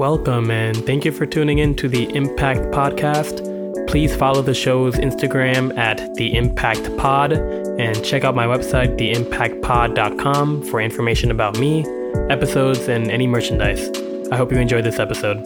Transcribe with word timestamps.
Welcome 0.00 0.50
and 0.50 0.74
thank 0.86 1.04
you 1.04 1.12
for 1.12 1.26
tuning 1.26 1.58
in 1.58 1.74
to 1.76 1.86
the 1.86 2.04
Impact 2.16 2.62
Podcast. 2.72 3.86
Please 3.86 4.16
follow 4.16 4.40
the 4.40 4.54
show's 4.54 4.94
Instagram 4.94 5.76
at 5.76 6.14
the 6.14 6.34
Impact 6.34 6.96
Pod 6.96 7.34
and 7.34 8.02
check 8.02 8.24
out 8.24 8.34
my 8.34 8.46
website, 8.46 8.96
theimpactpod.com, 8.98 10.62
for 10.62 10.80
information 10.80 11.30
about 11.30 11.58
me, 11.58 11.84
episodes, 12.30 12.88
and 12.88 13.10
any 13.10 13.26
merchandise. 13.26 13.90
I 14.32 14.38
hope 14.38 14.50
you 14.50 14.56
enjoyed 14.56 14.84
this 14.84 14.98
episode. 14.98 15.44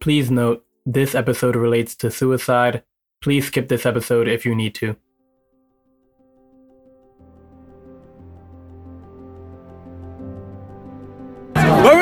Please 0.00 0.32
note, 0.32 0.66
this 0.84 1.14
episode 1.14 1.54
relates 1.54 1.94
to 1.94 2.10
suicide. 2.10 2.82
Please 3.22 3.46
skip 3.46 3.68
this 3.68 3.86
episode 3.86 4.26
if 4.26 4.44
you 4.44 4.56
need 4.56 4.74
to. 4.74 4.96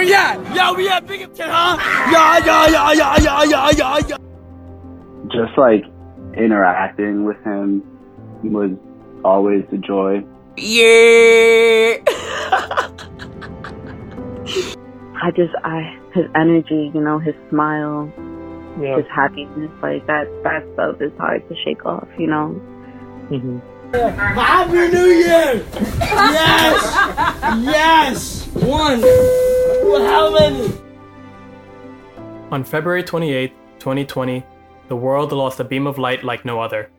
We 0.06 0.15
at? 0.15 0.55
Yo, 0.55 0.74
we 0.74 0.88
at 0.88 1.06
Binghamton, 1.06 1.48
huh? 1.51 1.77
Yeah, 2.12 2.38
yeah, 2.45 2.69
yeah, 2.69 2.92
yeah, 2.92 3.16
yeah, 3.19 3.42
yeah, 3.45 3.70
yeah, 3.77 3.98
yeah. 4.09 4.16
Just 5.33 5.59
like 5.59 5.84
interacting 6.37 7.24
with 7.24 7.42
him 7.45 7.83
was 8.45 8.70
always 9.24 9.64
a 9.73 9.78
joy. 9.78 10.24
Yeah. 10.56 11.97
I 15.19 15.30
just, 15.34 15.55
I, 15.64 15.98
his 16.14 16.27
energy, 16.36 16.92
you 16.95 17.00
know, 17.00 17.19
his 17.19 17.34
smile, 17.50 18.12
Yeah. 18.80 18.97
his 18.98 19.06
happiness, 19.12 19.70
like 19.83 20.06
that, 20.06 20.28
that 20.45 20.62
stuff 20.75 21.00
is 21.00 21.12
hard 21.19 21.48
to 21.48 21.56
shake 21.64 21.84
off, 21.84 22.06
you 22.16 22.28
know? 22.28 22.55
Mm-hmm. 23.30 23.58
Happy 23.92 24.89
New 24.95 25.06
Year! 25.06 25.64
Yes! 26.00 26.83
Yes! 27.64 28.47
One. 28.55 29.00
How 30.00 30.30
many? 30.30 30.72
On 32.50 32.62
February 32.62 33.02
28, 33.02 33.52
2020, 33.78 34.44
the 34.89 34.97
world 34.97 35.33
lost 35.33 35.58
a 35.58 35.64
beam 35.64 35.86
of 35.86 35.97
light 35.97 36.22
like 36.22 36.44
no 36.44 36.61
other. 36.61 36.91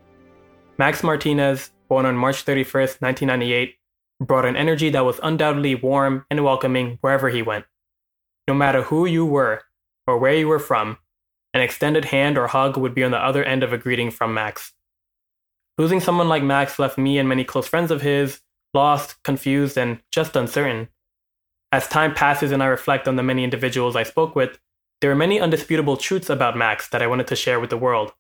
Max 0.80 1.04
Martinez, 1.04 1.72
born 1.90 2.06
on 2.06 2.18
March 2.18 2.44
31st, 2.44 3.02
1998, 3.02 3.76
brought 4.20 4.46
an 4.46 4.56
energy 4.56 4.90
that 4.90 5.06
was 5.06 5.20
undoubtedly 5.22 5.76
warm 5.76 6.26
and 6.32 6.44
welcoming 6.44 6.98
wherever 7.02 7.30
he 7.30 7.42
went. 7.42 7.66
No 8.48 8.54
matter 8.54 8.82
who 8.82 9.06
you 9.06 9.26
were 9.26 9.62
or 10.08 10.18
where 10.18 10.34
you 10.34 10.48
were 10.48 10.60
from, 10.60 10.98
an 11.54 11.62
extended 11.62 12.06
hand 12.06 12.38
or 12.38 12.48
hug 12.48 12.78
would 12.78 12.96
be 12.96 13.04
on 13.04 13.12
the 13.12 13.24
other 13.24 13.44
end 13.44 13.62
of 13.64 13.74
a 13.74 13.78
greeting 13.78 14.10
from 14.10 14.34
Max. 14.34 14.74
Losing 15.78 16.00
someone 16.00 16.30
like 16.30 16.44
Max 16.44 16.80
left 16.80 16.98
me 16.98 17.20
and 17.20 17.30
many 17.30 17.44
close 17.44 17.68
friends 17.68 17.92
of 17.92 18.02
his 18.02 18.42
lost, 18.74 19.22
confused, 19.24 19.78
and 19.78 20.00
just 20.12 20.36
uncertain. 20.36 20.88
As 21.72 21.88
time 21.88 22.14
passes 22.14 22.52
and 22.52 22.64
I 22.64 22.68
reflect 22.68 23.08
on 23.08 23.18
the 23.18 23.24
many 23.24 23.44
individuals 23.44 23.96
I 23.96 24.04
spoke 24.04 24.36
with, 24.36 24.60
there 25.02 25.12
are 25.12 25.16
many 25.16 25.40
undisputable 25.40 25.98
truths 25.98 26.30
about 26.30 26.58
Max 26.58 26.88
that 26.90 27.02
I 27.02 27.08
wanted 27.08 27.28
to 27.28 27.36
share 27.36 27.60
with 27.60 27.70
the 27.70 27.78
world. 27.78 28.14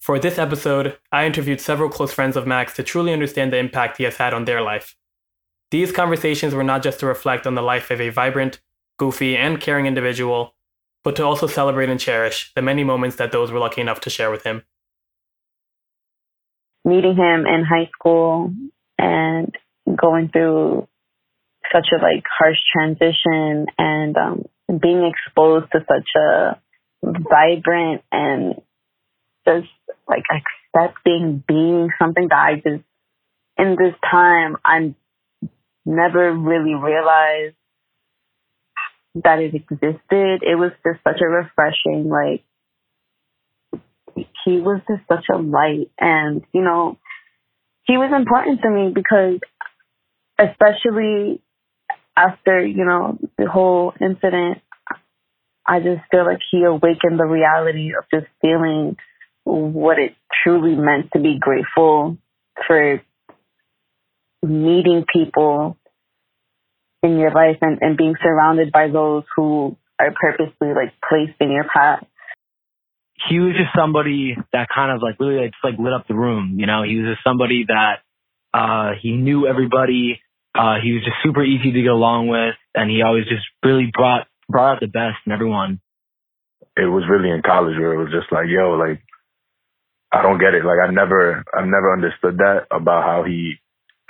For 0.00 0.18
this 0.18 0.38
episode, 0.38 0.98
I 1.12 1.26
interviewed 1.26 1.60
several 1.60 1.88
close 1.88 2.12
friends 2.12 2.36
of 2.36 2.46
Max 2.46 2.74
to 2.74 2.82
truly 2.82 3.12
understand 3.12 3.52
the 3.52 3.58
impact 3.58 3.98
he 3.98 4.04
has 4.04 4.16
had 4.16 4.34
on 4.34 4.44
their 4.44 4.60
life. 4.60 4.96
These 5.70 5.92
conversations 5.92 6.54
were 6.54 6.64
not 6.64 6.82
just 6.82 7.00
to 7.00 7.06
reflect 7.06 7.46
on 7.46 7.54
the 7.54 7.62
life 7.62 7.90
of 7.90 8.00
a 8.00 8.10
vibrant, 8.10 8.60
goofy, 8.98 9.36
and 9.36 9.60
caring 9.60 9.86
individual, 9.86 10.54
but 11.02 11.16
to 11.16 11.24
also 11.24 11.46
celebrate 11.46 11.88
and 11.88 12.00
cherish 12.00 12.52
the 12.54 12.62
many 12.62 12.84
moments 12.84 13.16
that 13.16 13.32
those 13.32 13.50
were 13.52 13.58
lucky 13.58 13.80
enough 13.80 14.00
to 14.00 14.10
share 14.10 14.30
with 14.30 14.42
him. 14.42 14.64
Meeting 16.84 17.16
him 17.16 17.46
in 17.46 17.64
high 17.64 17.88
school 17.92 18.52
and 18.98 19.56
going 19.96 20.28
through 20.28 20.88
such 21.72 21.88
a 21.92 22.02
like 22.02 22.24
harsh 22.38 22.58
transition 22.72 23.66
and 23.78 24.16
um, 24.16 24.44
being 24.80 25.10
exposed 25.10 25.66
to 25.72 25.80
such 25.80 26.08
a 26.16 26.60
vibrant 27.02 28.02
and 28.10 28.54
just 29.46 29.68
like 30.08 30.24
accepting 30.30 31.42
being 31.46 31.88
something 31.98 32.28
that 32.28 32.38
I 32.38 32.54
just 32.56 32.84
in 33.58 33.76
this 33.78 33.94
time 34.10 34.56
I 34.64 34.94
never 35.84 36.32
really 36.32 36.74
realized 36.74 37.54
that 39.22 39.38
it 39.38 39.54
existed. 39.54 40.42
It 40.42 40.58
was 40.58 40.72
just 40.84 41.02
such 41.04 41.20
a 41.22 41.28
refreshing 41.28 42.08
like 42.08 42.44
he 44.44 44.58
was 44.60 44.80
just 44.88 45.02
such 45.08 45.26
a 45.32 45.36
light 45.36 45.90
and 45.98 46.42
you 46.52 46.62
know 46.62 46.98
he 47.84 47.96
was 47.96 48.10
important 48.16 48.60
to 48.62 48.70
me 48.70 48.90
because 48.94 49.40
especially 50.38 51.40
after 52.16 52.64
you 52.64 52.84
know 52.84 53.18
the 53.38 53.48
whole 53.48 53.92
incident 54.00 54.58
i 55.66 55.78
just 55.78 56.00
feel 56.10 56.24
like 56.24 56.40
he 56.50 56.62
awakened 56.62 57.18
the 57.18 57.24
reality 57.24 57.92
of 57.96 58.04
just 58.12 58.26
feeling 58.40 58.96
what 59.44 59.98
it 59.98 60.14
truly 60.42 60.74
meant 60.74 61.10
to 61.12 61.20
be 61.20 61.38
grateful 61.38 62.16
for 62.66 63.00
meeting 64.42 65.04
people 65.12 65.76
in 67.02 67.18
your 67.18 67.32
life 67.32 67.58
and, 67.60 67.78
and 67.80 67.96
being 67.96 68.14
surrounded 68.22 68.72
by 68.72 68.88
those 68.88 69.22
who 69.36 69.76
are 69.98 70.12
purposely 70.12 70.68
like 70.74 70.92
placed 71.08 71.36
in 71.40 71.50
your 71.50 71.66
path 71.72 72.04
he 73.28 73.38
was 73.38 73.54
just 73.56 73.70
somebody 73.76 74.36
that 74.52 74.68
kind 74.72 74.92
of 74.92 75.02
like 75.02 75.18
really 75.18 75.40
like, 75.40 75.52
just 75.52 75.64
like 75.64 75.78
lit 75.78 75.92
up 75.92 76.06
the 76.06 76.14
room. 76.14 76.56
You 76.58 76.66
know, 76.66 76.82
he 76.82 76.96
was 76.96 77.14
just 77.14 77.24
somebody 77.24 77.64
that 77.68 78.00
uh 78.54 78.92
he 79.00 79.12
knew 79.12 79.46
everybody. 79.46 80.20
Uh 80.56 80.80
he 80.82 80.92
was 80.92 81.04
just 81.04 81.16
super 81.22 81.44
easy 81.44 81.72
to 81.72 81.82
get 81.82 81.92
along 81.92 82.28
with 82.28 82.54
and 82.74 82.90
he 82.90 83.02
always 83.02 83.24
just 83.24 83.44
really 83.62 83.90
brought 83.92 84.26
brought 84.48 84.74
out 84.74 84.80
the 84.80 84.86
best 84.86 85.18
in 85.26 85.32
everyone. 85.32 85.80
it 86.76 86.84
was 86.84 87.08
really 87.08 87.32
in 87.32 87.40
college 87.40 87.76
where 87.80 87.96
it 87.96 88.02
was 88.02 88.12
just 88.12 88.28
like, 88.30 88.46
yo, 88.52 88.76
like, 88.76 89.00
I 90.12 90.22
don't 90.22 90.38
get 90.38 90.52
it. 90.54 90.64
Like, 90.64 90.80
I 90.80 90.92
never, 90.92 91.42
I've 91.56 91.68
never 91.68 91.92
understood 91.92 92.36
that 92.38 92.68
about 92.70 93.04
how 93.04 93.24
he 93.24 93.56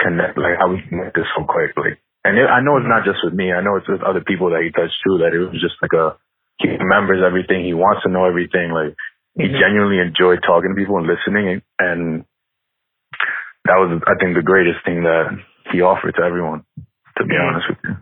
connect, 0.03 0.37
like, 0.37 0.59
how 0.59 0.75
he 0.75 0.83
connected 0.83 1.25
so 1.35 1.47
quick. 1.47 1.79
Like, 1.79 2.03
and 2.27 2.37
it, 2.37 2.47
I 2.51 2.61
know 2.61 2.77
it's 2.77 2.91
not 2.91 3.07
just 3.07 3.23
with 3.23 3.35
me. 3.35 3.55
I 3.55 3.63
know 3.63 3.79
it's 3.79 3.89
with 3.89 4.03
other 4.03 4.21
people 4.21 4.51
that 4.51 4.67
he 4.67 4.75
touched 4.75 4.99
too. 5.07 5.23
That 5.23 5.31
it 5.31 5.47
was 5.47 5.63
just 5.63 5.79
like 5.79 5.95
a, 5.95 6.19
he 6.59 6.75
remembers 6.75 7.23
everything. 7.23 7.65
He 7.65 7.75
wants 7.75 8.03
to 8.03 8.11
know 8.11 8.27
everything. 8.27 8.75
Like, 8.75 8.99
he 9.39 9.47
genuinely 9.47 10.03
enjoyed 10.03 10.43
talking 10.43 10.75
to 10.75 10.79
people 10.79 10.99
and 10.99 11.07
listening. 11.07 11.47
And, 11.49 11.63
and 11.79 12.03
that 13.71 13.79
was, 13.79 14.03
I 14.11 14.19
think, 14.19 14.35
the 14.35 14.43
greatest 14.43 14.83
thing 14.83 15.07
that 15.07 15.39
he 15.73 15.81
offered 15.81 16.15
to 16.17 16.23
everyone. 16.23 16.65
To 17.19 17.25
be 17.25 17.35
honest 17.37 17.65
with 17.69 17.79
you. 17.85 17.97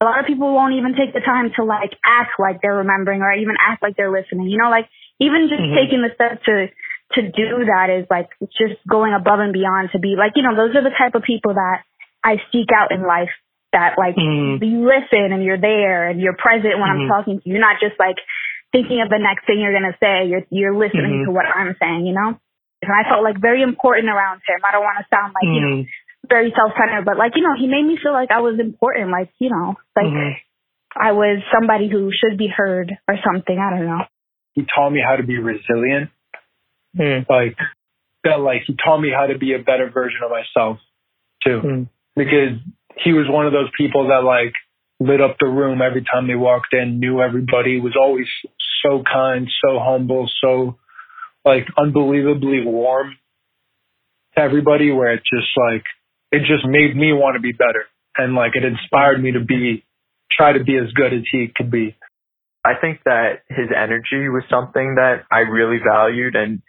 a 0.00 0.04
lot 0.04 0.20
of 0.20 0.26
people 0.26 0.54
won't 0.54 0.72
even 0.72 0.96
take 0.96 1.12
the 1.12 1.20
time 1.20 1.52
to 1.56 1.64
like 1.64 1.92
act 2.00 2.40
like 2.40 2.62
they're 2.62 2.80
remembering 2.80 3.20
or 3.20 3.32
even 3.32 3.60
act 3.60 3.82
like 3.82 3.96
they're 3.96 4.10
listening. 4.10 4.48
You 4.48 4.56
know, 4.56 4.70
like 4.70 4.88
even 5.20 5.52
just 5.52 5.60
mm-hmm. 5.60 5.76
taking 5.76 6.00
the 6.00 6.12
step 6.16 6.40
to 6.48 6.72
to 7.18 7.22
do 7.28 7.66
that 7.66 7.90
is 7.90 8.06
like 8.08 8.30
just 8.56 8.80
going 8.88 9.12
above 9.12 9.40
and 9.40 9.52
beyond 9.52 9.90
to 9.92 9.98
be 9.98 10.14
like, 10.16 10.32
you 10.36 10.42
know, 10.42 10.56
those 10.56 10.74
are 10.74 10.82
the 10.82 10.94
type 10.96 11.14
of 11.14 11.22
people 11.22 11.54
that 11.54 11.82
I 12.22 12.38
seek 12.52 12.70
out 12.72 12.92
in 12.92 13.02
life 13.02 13.34
that 13.72 13.98
like 13.98 14.16
mm-hmm. 14.16 14.62
you 14.62 14.86
listen 14.86 15.30
and 15.34 15.44
you're 15.44 15.60
there 15.60 16.08
and 16.08 16.20
you're 16.20 16.38
present 16.38 16.78
when 16.78 16.88
I'm 16.88 17.04
mm-hmm. 17.04 17.12
talking 17.12 17.34
to 17.40 17.42
you. 17.44 17.58
You're 17.58 17.62
not 17.62 17.82
just 17.82 17.98
like 17.98 18.16
thinking 18.72 19.02
of 19.02 19.10
the 19.10 19.18
next 19.18 19.46
thing 19.46 19.60
you're 19.60 19.74
gonna 19.74 19.98
say. 20.00 20.26
You're 20.30 20.46
you're 20.50 20.76
listening 20.76 21.26
to 21.26 21.30
what 21.30 21.46
I'm 21.46 21.76
saying, 21.78 22.06
you 22.06 22.14
know? 22.14 22.38
And 22.80 22.88
I 22.88 23.04
felt 23.04 23.22
like 23.22 23.36
very 23.36 23.62
important 23.62 24.08
around 24.08 24.40
him. 24.48 24.56
I 24.64 24.72
don't 24.72 24.80
want 24.80 25.04
to 25.04 25.06
sound 25.12 25.36
like, 25.36 25.44
you 25.44 25.60
know, 25.60 25.84
very 26.28 26.52
self-centered, 26.54 27.04
but 27.04 27.16
like, 27.16 27.32
you 27.34 27.42
know, 27.42 27.54
he 27.58 27.66
made 27.66 27.84
me 27.84 27.98
feel 28.00 28.12
like 28.12 28.30
I 28.30 28.40
was 28.40 28.60
important, 28.60 29.10
like, 29.10 29.30
you 29.38 29.50
know, 29.50 29.74
like 29.96 30.06
mm-hmm. 30.06 30.36
I 30.94 31.12
was 31.12 31.42
somebody 31.52 31.88
who 31.90 32.10
should 32.12 32.36
be 32.38 32.48
heard 32.48 32.92
or 33.08 33.16
something. 33.24 33.58
I 33.58 33.70
don't 33.76 33.86
know. 33.86 34.04
he 34.54 34.62
taught 34.74 34.90
me 34.90 35.00
how 35.06 35.16
to 35.16 35.22
be 35.22 35.38
resilient. 35.38 36.10
Hmm. 36.96 37.22
Like 37.28 37.56
that, 38.24 38.40
like 38.40 38.62
he 38.66 38.74
taught 38.74 38.98
me 38.98 39.10
how 39.14 39.26
to 39.26 39.38
be 39.38 39.54
a 39.54 39.58
better 39.58 39.90
version 39.90 40.20
of 40.24 40.30
myself 40.30 40.78
too, 41.44 41.60
hmm. 41.60 41.82
because 42.16 42.58
he 43.02 43.12
was 43.12 43.26
one 43.28 43.46
of 43.46 43.52
those 43.52 43.70
people 43.78 44.08
that 44.08 44.24
like 44.24 44.52
lit 44.98 45.20
up 45.20 45.36
the 45.38 45.46
room 45.46 45.80
every 45.80 46.04
time 46.04 46.26
they 46.26 46.34
walked 46.34 46.74
in, 46.74 47.00
knew 47.00 47.22
everybody, 47.22 47.80
was 47.80 47.96
always 47.98 48.26
so 48.82 49.02
kind, 49.02 49.48
so 49.64 49.78
humble, 49.78 50.28
so 50.42 50.76
like 51.44 51.66
unbelievably 51.78 52.62
warm 52.64 53.16
to 54.34 54.42
everybody. 54.42 54.90
Where 54.90 55.12
it 55.12 55.22
just 55.32 55.48
like 55.56 55.84
it 56.32 56.40
just 56.40 56.64
made 56.66 56.96
me 56.96 57.12
want 57.12 57.34
to 57.36 57.40
be 57.40 57.52
better, 57.52 57.84
and 58.16 58.34
like 58.34 58.52
it 58.54 58.64
inspired 58.64 59.22
me 59.22 59.32
to 59.32 59.40
be 59.40 59.84
try 60.30 60.52
to 60.52 60.62
be 60.64 60.76
as 60.76 60.92
good 60.94 61.12
as 61.12 61.22
he 61.30 61.48
could 61.54 61.70
be. 61.70 61.96
I 62.64 62.74
think 62.80 63.00
that 63.04 63.42
his 63.48 63.68
energy 63.74 64.28
was 64.28 64.44
something 64.50 64.94
that 64.96 65.24
I 65.30 65.40
really 65.48 65.78
valued 65.82 66.36
and 66.36 66.62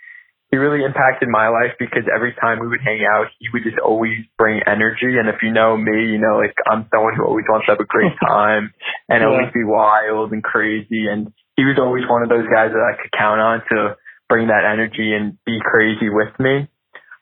he 0.50 0.58
really 0.58 0.84
impacted 0.84 1.30
my 1.30 1.48
life 1.48 1.75
because 1.80 2.04
every 2.13 2.34
time 2.40 2.60
we 2.60 2.68
would 2.68 2.81
hang 2.84 3.06
out, 3.08 3.28
he 3.40 3.48
would 3.54 3.63
just 3.63 3.78
always 3.80 4.19
bring 4.38 4.60
energy. 4.68 5.16
And 5.19 5.30
if 5.30 5.36
you 5.42 5.52
know 5.52 5.78
me, 5.78 6.12
you 6.12 6.18
know, 6.18 6.38
like 6.40 6.56
I'm 6.69 6.88
someone 6.94 7.16
who 7.16 7.24
always 7.24 7.46
wants 7.48 7.68
to 7.68 7.72
have 7.74 7.80
a 7.80 7.86
great 7.88 8.12
time 8.28 8.74
and 9.08 9.22
Yeah. 9.22 9.28
always 9.30 9.52
be 9.54 9.63
wild 9.63 10.31
and 10.34 10.44
crazy. 10.44 11.08
And 11.08 11.31
he 11.56 11.63
was 11.63 11.78
always 11.80 12.04
one 12.10 12.24
of 12.24 12.30
those 12.30 12.48
guys 12.52 12.72
that 12.72 12.84
I 12.84 13.00
could 13.02 13.12
count 13.12 13.40
on 13.40 13.62
to 13.72 13.96
bring 14.28 14.48
that 14.48 14.63
energy 14.66 15.13
and 15.13 15.38
be 15.46 15.60
crazy 15.63 16.10
with 16.10 16.38
me. 16.40 16.68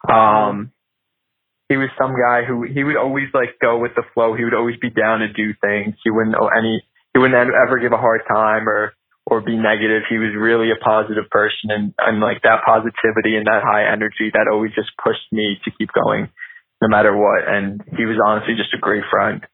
Um, 0.09 0.71
he 1.69 1.77
was 1.77 1.93
some 2.01 2.17
guy 2.17 2.41
who 2.43 2.65
he 2.65 2.83
would 2.83 2.97
always 2.97 3.29
like 3.31 3.61
go 3.61 3.77
with 3.77 3.93
the 3.95 4.01
flow. 4.13 4.33
He 4.33 4.43
would 4.43 4.57
always 4.57 4.77
be 4.81 4.89
down 4.89 5.21
to 5.21 5.29
do 5.29 5.53
things. 5.61 5.93
He 6.03 6.09
wouldn't 6.09 6.33
know 6.33 6.49
any. 6.49 6.81
He 7.13 7.21
wouldn't 7.21 7.37
ever 7.37 7.77
give 7.77 7.93
a 7.93 8.01
hard 8.01 8.21
time 8.27 8.67
or 8.67 8.93
or 9.29 9.41
be 9.41 9.55
negative. 9.55 10.09
He 10.09 10.17
was 10.17 10.33
really 10.33 10.73
a 10.73 10.81
positive 10.81 11.29
person, 11.29 11.69
and 11.69 11.93
and 12.01 12.19
like 12.19 12.41
that 12.41 12.65
positivity 12.65 13.37
and 13.37 13.45
that 13.45 13.61
high 13.61 13.85
energy 13.85 14.33
that 14.33 14.49
always 14.51 14.73
just 14.73 14.89
pushed 14.97 15.29
me 15.31 15.61
to 15.63 15.69
keep 15.77 15.93
going, 15.93 16.27
no 16.81 16.89
matter 16.89 17.15
what. 17.15 17.45
And 17.45 17.85
he 17.95 18.09
was 18.09 18.17
honestly 18.17 18.57
just 18.57 18.73
a 18.73 18.81
great 18.81 19.05
friend. 19.13 19.45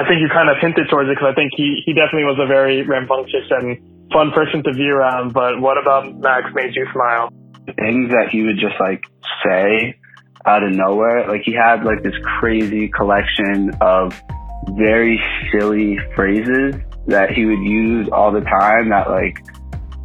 I 0.00 0.08
think 0.08 0.24
you 0.24 0.32
kind 0.32 0.48
of 0.48 0.56
hinted 0.64 0.88
towards 0.88 1.12
it 1.12 1.20
because 1.20 1.28
I 1.28 1.36
think 1.36 1.52
he, 1.52 1.84
he 1.84 1.92
definitely 1.92 2.24
was 2.24 2.40
a 2.40 2.48
very 2.48 2.88
rambunctious 2.88 3.44
and 3.52 3.76
fun 4.08 4.32
person 4.32 4.64
to 4.64 4.72
be 4.72 4.88
around. 4.88 5.36
But 5.36 5.60
what 5.60 5.76
about 5.76 6.08
Max 6.08 6.48
made 6.56 6.72
you 6.72 6.88
smile? 6.88 7.28
Things 7.68 8.08
that 8.16 8.32
he 8.32 8.48
would 8.48 8.56
just 8.56 8.80
like 8.80 9.04
say 9.44 10.00
out 10.46 10.62
of 10.62 10.72
nowhere. 10.72 11.28
Like 11.28 11.42
he 11.44 11.52
had 11.52 11.84
like 11.84 12.02
this 12.02 12.14
crazy 12.38 12.88
collection 12.88 13.70
of 13.80 14.20
very 14.70 15.20
silly 15.52 15.98
phrases 16.14 16.74
that 17.06 17.30
he 17.30 17.44
would 17.44 17.60
use 17.60 18.08
all 18.10 18.32
the 18.32 18.40
time 18.40 18.88
that 18.90 19.10
like 19.10 19.38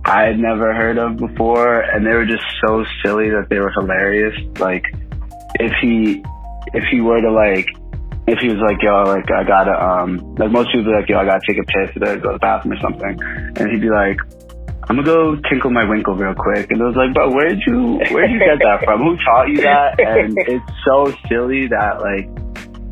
I 0.05 0.23
had 0.23 0.39
never 0.39 0.73
heard 0.73 0.97
of 0.97 1.17
before 1.17 1.81
and 1.81 2.05
they 2.05 2.11
were 2.11 2.25
just 2.25 2.43
so 2.65 2.83
silly 3.03 3.29
that 3.29 3.47
they 3.49 3.59
were 3.59 3.71
hilarious. 3.71 4.35
Like 4.59 4.83
if 5.59 5.71
he 5.81 6.23
if 6.73 6.83
he 6.91 7.01
were 7.01 7.21
to 7.21 7.31
like 7.31 7.67
if 8.29 8.39
he 8.39 8.49
was 8.49 8.59
like, 8.61 8.81
yo, 8.81 9.03
like 9.03 9.29
I 9.31 9.43
gotta, 9.43 9.73
um, 9.73 10.35
like 10.35 10.51
most 10.51 10.71
people 10.71 10.85
be 10.85 10.91
like, 10.91 11.09
yo, 11.09 11.17
I 11.17 11.25
gotta 11.25 11.41
take 11.47 11.57
a 11.57 11.63
piss 11.65 11.97
or 11.97 12.17
go 12.17 12.29
to 12.29 12.33
the 12.33 12.39
bathroom 12.39 12.77
or 12.77 12.81
something, 12.81 13.19
and 13.57 13.71
he'd 13.71 13.81
be 13.81 13.89
like, 13.89 14.17
I'm 14.89 14.95
gonna 14.95 15.05
go 15.05 15.35
tinkle 15.49 15.69
my 15.69 15.87
winkle 15.87 16.15
real 16.15 16.33
quick, 16.33 16.71
and 16.71 16.81
it 16.81 16.83
was 16.83 16.95
like, 16.95 17.13
but 17.13 17.29
where'd 17.29 17.61
you, 17.67 18.01
where'd 18.09 18.31
you 18.31 18.39
get 18.39 18.57
that 18.57 18.83
from? 18.83 19.01
Who 19.01 19.17
taught 19.17 19.47
you 19.47 19.61
that? 19.61 19.99
And 19.99 20.35
it's 20.47 20.65
so 20.83 21.13
silly 21.27 21.67
that 21.67 22.01
like 22.01 22.27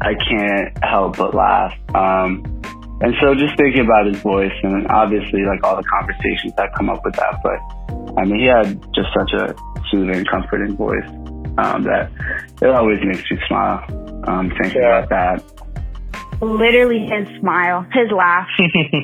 I 0.01 0.13
can't 0.13 0.77
help 0.83 1.17
but 1.17 1.33
laugh. 1.33 1.73
Um, 1.95 2.43
and 3.01 3.13
so 3.21 3.33
just 3.33 3.57
thinking 3.57 3.81
about 3.81 4.05
his 4.05 4.17
voice 4.21 4.53
and 4.63 4.87
obviously 4.87 5.41
like 5.43 5.63
all 5.63 5.75
the 5.75 5.83
conversations 5.83 6.53
that 6.57 6.73
come 6.75 6.89
up 6.89 7.01
with 7.03 7.15
that, 7.15 7.41
but 7.43 7.57
I 8.17 8.25
mean, 8.25 8.39
he 8.39 8.45
had 8.45 8.81
just 8.93 9.09
such 9.17 9.33
a 9.33 9.55
soothing, 9.91 10.25
comforting 10.25 10.75
voice 10.75 11.07
um, 11.57 11.83
that 11.83 12.11
it 12.61 12.69
always 12.69 12.99
makes 13.03 13.29
you 13.29 13.37
smile 13.47 13.83
um, 14.27 14.49
thinking 14.61 14.81
yeah. 14.81 14.99
about 14.99 15.09
that. 15.09 15.56
Literally 16.41 16.99
his 16.99 17.27
smile, 17.39 17.81
his 17.91 18.11
laugh. 18.11 18.47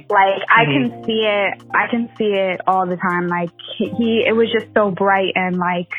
like 0.10 0.42
I 0.50 0.66
can 0.66 0.92
mm-hmm. 0.92 1.04
see 1.06 1.26
it, 1.26 1.64
I 1.74 1.88
can 1.90 2.10
see 2.18 2.34
it 2.34 2.62
all 2.68 2.86
the 2.86 2.98
time. 2.98 3.28
Like 3.28 3.50
he, 3.78 4.24
it 4.26 4.36
was 4.36 4.52
just 4.52 4.68
so 4.76 4.92
bright 4.92 5.34
and 5.36 5.58
like, 5.58 5.90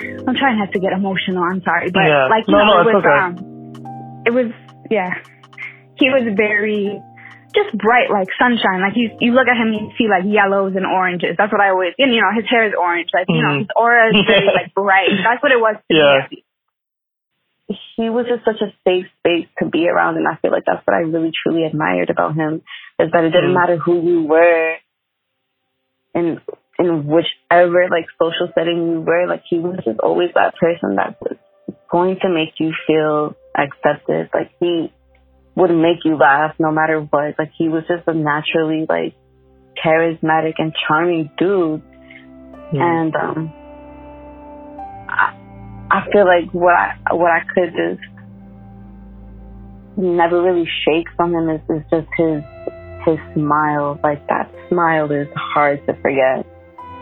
I'm 0.00 0.36
trying 0.36 0.58
not 0.58 0.72
to 0.72 0.80
get 0.80 0.92
emotional. 0.92 1.42
I'm 1.42 1.62
sorry, 1.62 1.90
but 1.90 2.04
yeah. 2.06 2.28
like, 2.28 2.44
you 2.46 2.54
no, 2.54 2.64
know, 2.64 2.82
no, 2.82 2.88
it 2.88 2.94
was, 2.94 3.04
okay. 3.04 3.18
um, 3.18 4.22
it 4.24 4.30
was, 4.30 4.52
yeah, 4.90 5.10
he 5.96 6.08
was 6.08 6.24
very, 6.36 6.96
just 7.54 7.76
bright 7.76 8.08
like 8.10 8.28
sunshine. 8.38 8.80
Like 8.80 8.96
you, 8.96 9.10
you 9.20 9.32
look 9.32 9.48
at 9.48 9.56
him, 9.56 9.72
you 9.72 9.90
see 9.98 10.08
like 10.08 10.24
yellows 10.24 10.76
and 10.76 10.86
oranges. 10.86 11.36
That's 11.36 11.52
what 11.52 11.60
I 11.60 11.70
always, 11.70 11.92
and 11.98 12.12
you 12.12 12.20
know, 12.20 12.32
his 12.36 12.48
hair 12.48 12.64
is 12.68 12.72
orange. 12.78 13.08
Like, 13.12 13.26
you 13.28 13.42
know, 13.42 13.52
Mhm. 13.56 13.58
his 13.66 13.72
aura 13.76 14.08
is 14.08 14.24
very 14.26 14.46
like 14.58 14.72
bright. 14.74 15.10
That's 15.24 15.42
what 15.42 15.52
it 15.52 15.60
was 15.60 15.76
to 15.76 15.92
Yeah. 15.92 16.28
me. 16.30 16.44
He 17.68 18.08
was 18.08 18.26
just 18.26 18.44
such 18.44 18.60
a 18.62 18.72
safe 18.86 19.06
space 19.18 19.46
to 19.58 19.68
be 19.68 19.88
around 19.88 20.16
and 20.16 20.26
I 20.26 20.36
feel 20.40 20.50
like 20.50 20.64
that's 20.66 20.84
what 20.86 20.94
I 20.96 21.00
really 21.00 21.32
truly 21.42 21.64
admired 21.64 22.10
about 22.10 22.34
him 22.34 22.62
is 22.98 23.10
that 23.12 23.24
it 23.24 23.30
didn't 23.30 23.50
Mm. 23.50 23.60
matter 23.60 23.76
who 23.76 24.00
you 24.00 24.22
were 24.22 24.76
in 26.14 26.40
in 26.78 27.06
whichever 27.06 27.88
like 27.90 28.06
social 28.18 28.52
setting 28.54 28.88
you 28.88 29.00
were, 29.00 29.26
like 29.26 29.42
he 29.48 29.58
was 29.58 29.76
just 29.84 29.98
always 30.00 30.30
that 30.34 30.54
person 30.56 30.94
that 30.96 31.16
was 31.20 31.36
going 31.90 32.16
to 32.22 32.28
make 32.28 32.54
you 32.60 32.72
feel 32.86 33.34
accepted. 33.56 34.30
Like 34.32 34.52
he 34.60 34.92
would 35.56 35.72
make 35.72 36.04
you 36.04 36.16
laugh 36.16 36.54
no 36.58 36.70
matter 36.70 37.00
what. 37.00 37.34
Like 37.38 37.50
he 37.58 37.68
was 37.68 37.82
just 37.88 38.06
a 38.06 38.14
naturally 38.14 38.86
like 38.88 39.14
charismatic 39.84 40.54
and 40.58 40.72
charming 40.86 41.30
dude. 41.36 41.82
And 42.72 43.14
um 43.16 43.52
I 45.90 46.06
feel 46.12 46.26
like 46.26 46.52
what 46.52 46.74
I 46.74 47.14
what 47.14 47.30
I 47.30 47.40
could 47.54 47.72
just 47.72 48.02
never 49.96 50.42
really 50.42 50.68
shake 50.84 51.06
from 51.16 51.34
him 51.34 51.48
is, 51.48 51.60
is 51.68 51.82
just 51.90 52.08
his 52.16 52.42
his 53.06 53.18
smile. 53.34 53.98
Like 54.02 54.26
that 54.28 54.50
smile 54.68 55.10
is 55.10 55.28
hard 55.34 55.84
to 55.86 55.94
forget. 56.02 56.46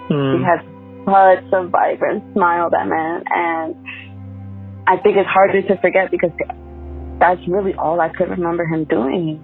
Mm. 0.08 0.38
He 0.38 0.44
has 0.44 0.60
such 1.04 1.52
a 1.52 1.66
vibrant 1.68 2.22
smile, 2.32 2.70
that 2.70 2.86
man, 2.86 3.22
and 3.26 3.74
I 4.86 4.96
think 4.98 5.16
it's 5.16 5.28
harder 5.28 5.62
to 5.62 5.76
forget 5.80 6.10
because 6.10 6.30
that's 7.18 7.40
really 7.48 7.74
all 7.74 8.00
I 8.00 8.08
could 8.08 8.28
remember 8.28 8.64
him 8.66 8.84
doing. 8.84 9.42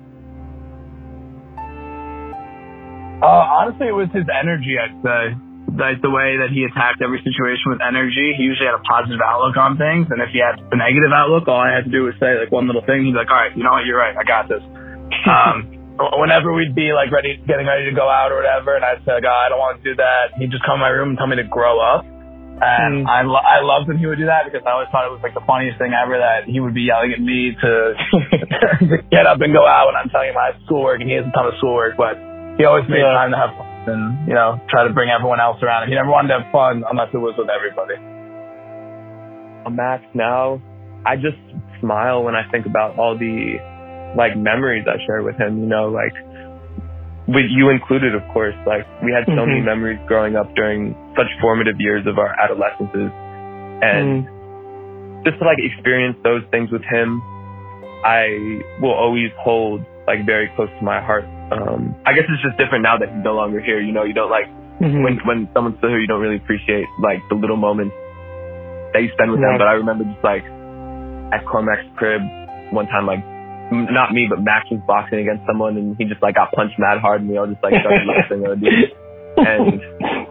Uh, 3.23 3.27
honestly, 3.27 3.87
it 3.87 3.95
was 3.95 4.09
his 4.13 4.27
energy, 4.29 4.75
I'd 4.79 5.03
say. 5.03 5.52
Like 5.73 6.03
the 6.05 6.13
way 6.13 6.37
that 6.43 6.51
he 6.53 6.67
attacked 6.69 7.01
every 7.01 7.23
situation 7.25 7.73
with 7.73 7.81
energy. 7.81 8.35
He 8.37 8.43
usually 8.45 8.69
had 8.69 8.77
a 8.77 8.85
positive 8.85 9.23
outlook 9.25 9.57
on 9.57 9.79
things. 9.81 10.11
And 10.13 10.21
if 10.21 10.29
he 10.35 10.43
had 10.43 10.61
a 10.61 10.77
negative 10.77 11.15
outlook, 11.15 11.49
all 11.49 11.63
I 11.65 11.73
had 11.73 11.89
to 11.89 11.93
do 11.93 12.05
was 12.11 12.15
say 12.21 12.37
like 12.37 12.53
one 12.53 12.69
little 12.69 12.85
thing. 12.85 13.09
He'd 13.09 13.17
be 13.17 13.21
like, 13.23 13.33
all 13.33 13.41
right, 13.41 13.55
you 13.57 13.65
know 13.65 13.73
what? 13.73 13.89
You're 13.89 13.97
right. 13.97 14.13
I 14.13 14.25
got 14.27 14.49
this. 14.53 14.61
Um, 15.23 15.71
whenever 16.19 16.51
we'd 16.57 16.75
be 16.75 16.91
like 16.91 17.13
ready, 17.13 17.37
getting 17.47 17.69
ready 17.69 17.87
to 17.87 17.95
go 17.95 18.09
out 18.11 18.33
or 18.33 18.41
whatever, 18.43 18.75
and 18.75 18.83
I'd 18.83 19.05
say 19.07 19.13
like, 19.23 19.29
oh, 19.29 19.31
I 19.45 19.47
don't 19.53 19.61
want 19.61 19.79
to 19.79 19.85
do 19.87 19.95
that. 20.03 20.35
He'd 20.41 20.51
just 20.51 20.65
come 20.67 20.81
in 20.81 20.83
my 20.83 20.89
room 20.91 21.15
and 21.15 21.19
tell 21.21 21.29
me 21.31 21.37
to 21.37 21.45
grow 21.47 21.79
up. 21.79 22.03
And 22.63 23.07
I, 23.07 23.23
lo- 23.23 23.43
I 23.43 23.63
loved 23.63 23.87
when 23.87 23.99
he 23.99 24.07
would 24.07 24.19
do 24.19 24.27
that 24.27 24.47
because 24.49 24.63
I 24.67 24.73
always 24.75 24.89
thought 24.91 25.07
it 25.07 25.13
was 25.15 25.23
like 25.23 25.35
the 25.35 25.43
funniest 25.47 25.79
thing 25.79 25.93
ever 25.95 26.19
that 26.19 26.47
he 26.47 26.59
would 26.59 26.75
be 26.75 26.87
yelling 26.91 27.13
at 27.15 27.21
me 27.23 27.55
to, 27.55 27.71
to 27.95 28.99
get 29.15 29.27
up 29.31 29.39
and 29.43 29.53
go 29.55 29.63
out 29.67 29.87
when 29.91 29.97
I'm 29.99 30.09
telling 30.11 30.31
him 30.35 30.39
I 30.39 30.55
have 30.55 30.59
schoolwork 30.67 30.99
and 31.03 31.07
he 31.11 31.15
has 31.19 31.27
a 31.27 31.33
ton 31.35 31.47
of 31.47 31.55
schoolwork, 31.63 31.95
but 31.99 32.19
he 32.59 32.65
always 32.67 32.87
made 32.91 33.03
Yeah. 33.05 33.15
time 33.15 33.31
to 33.31 33.39
have 33.39 33.53
fun 33.55 33.67
and, 33.87 34.29
you 34.29 34.35
know, 34.35 34.61
try 34.71 34.87
to 34.87 34.93
bring 34.93 35.11
everyone 35.11 35.41
else 35.41 35.63
around 35.63 35.85
him. 35.85 35.89
He 35.91 35.95
never 35.95 36.11
wanted 36.11 36.29
to 36.29 36.41
have 36.43 36.53
fun 36.53 36.85
unless 36.89 37.09
it 37.13 37.19
was 37.19 37.35
with 37.37 37.49
everybody. 37.51 37.97
Max 39.71 40.03
now, 40.15 40.61
I 41.07 41.17
just 41.17 41.39
smile 41.81 42.23
when 42.23 42.35
I 42.35 42.43
think 42.51 42.67
about 42.67 42.99
all 42.99 43.17
the 43.17 43.59
like 44.17 44.37
memories 44.37 44.85
I 44.87 44.99
shared 45.07 45.25
with 45.25 45.37
him, 45.37 45.59
you 45.61 45.67
know, 45.67 45.89
like 45.89 46.13
with 47.29 47.47
you 47.49 47.71
included, 47.71 48.15
of 48.15 48.23
course. 48.33 48.55
Like 48.67 48.87
we 49.03 49.13
had 49.13 49.25
so 49.27 49.47
many 49.47 49.61
Mhm. 49.61 49.65
memories 49.65 49.99
growing 50.07 50.37
up 50.37 50.53
during 50.55 50.95
such 51.17 51.31
formative 51.41 51.81
years 51.81 52.07
of 52.07 52.19
our 52.19 52.35
adolescences. 52.39 53.11
And 53.83 54.27
just 55.25 55.39
to 55.39 55.45
like 55.45 55.59
experience 55.59 56.19
those 56.23 56.43
things 56.51 56.71
with 56.71 56.83
him, 56.85 57.23
I 58.05 58.61
will 58.81 58.93
always 58.95 59.31
hold 59.39 59.85
like 60.07 60.27
very 60.27 60.49
close 60.57 60.71
to 60.79 60.85
my 60.85 61.01
heart. 61.01 61.25
Um, 61.51 61.95
I 62.07 62.13
guess 62.15 62.25
it's 62.29 62.43
just 62.43 62.57
different 62.57 62.83
now 62.83 62.97
that 62.99 63.09
he's 63.11 63.25
no 63.25 63.35
longer 63.35 63.61
here. 63.61 63.81
You 63.81 63.93
know, 63.93 64.05
you 64.05 64.15
don't 64.15 64.31
like 64.31 64.47
Mhm. 64.81 65.03
when 65.05 65.15
when 65.25 65.49
someone's 65.53 65.77
still 65.79 65.91
here, 65.91 65.99
you 66.01 66.07
don't 66.07 66.21
really 66.21 66.37
appreciate 66.37 66.87
like 67.03 67.21
the 67.29 67.35
little 67.35 67.57
moments 67.57 67.95
that 68.95 69.03
you 69.03 69.11
spend 69.13 69.31
with 69.33 69.41
them. 69.41 69.59
But 69.59 69.69
I 69.69 69.73
remember 69.75 70.05
just 70.05 70.23
like 70.25 70.45
at 71.33 71.45
Cormac's 71.47 71.85
crib 71.97 72.23
one 72.73 72.87
time, 72.89 73.07
like 73.07 73.21
m- 73.73 73.89
not 73.93 74.13
me, 74.13 74.27
but 74.29 74.41
Max 74.43 74.71
was 74.71 74.81
boxing 74.87 75.19
against 75.21 75.45
someone, 75.47 75.77
and 75.77 75.97
he 75.97 76.05
just 76.05 76.23
like 76.23 76.35
got 76.37 76.53
punched 76.53 76.79
mad 76.79 76.99
hard, 77.01 77.21
and 77.21 77.31
we 77.31 77.37
all 77.37 77.47
just 77.47 77.63
like 77.63 77.75
started 77.81 78.07
laughing. 78.13 78.45
And 79.37 79.81